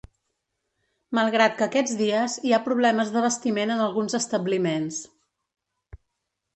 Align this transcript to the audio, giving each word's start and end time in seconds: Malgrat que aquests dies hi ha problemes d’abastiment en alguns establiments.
Malgrat 1.17 1.59
que 1.59 1.65
aquests 1.67 1.93
dies 2.01 2.39
hi 2.49 2.55
ha 2.55 2.61
problemes 2.71 3.13
d’abastiment 3.17 3.77
en 3.77 3.87
alguns 3.87 4.21
establiments. 4.25 5.03